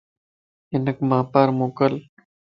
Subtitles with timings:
[0.71, 1.93] ھنک مان پار موڪل